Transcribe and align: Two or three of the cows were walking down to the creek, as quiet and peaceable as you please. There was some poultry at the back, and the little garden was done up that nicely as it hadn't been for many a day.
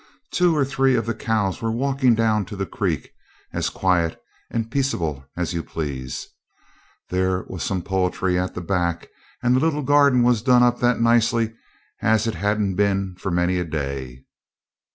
Two 0.31 0.55
or 0.57 0.65
three 0.65 0.95
of 0.95 1.05
the 1.05 1.13
cows 1.13 1.61
were 1.61 1.71
walking 1.71 2.15
down 2.15 2.43
to 2.45 2.55
the 2.55 2.65
creek, 2.65 3.11
as 3.53 3.69
quiet 3.69 4.19
and 4.49 4.71
peaceable 4.71 5.27
as 5.37 5.53
you 5.53 5.61
please. 5.61 6.27
There 7.09 7.43
was 7.47 7.61
some 7.61 7.83
poultry 7.83 8.35
at 8.39 8.55
the 8.55 8.61
back, 8.61 9.09
and 9.43 9.55
the 9.55 9.59
little 9.59 9.83
garden 9.83 10.23
was 10.23 10.41
done 10.41 10.63
up 10.63 10.79
that 10.79 10.99
nicely 10.99 11.53
as 12.01 12.25
it 12.25 12.33
hadn't 12.33 12.73
been 12.77 13.13
for 13.19 13.29
many 13.29 13.59
a 13.59 13.63
day. 13.63 14.23